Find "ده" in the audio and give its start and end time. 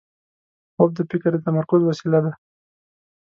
2.25-2.31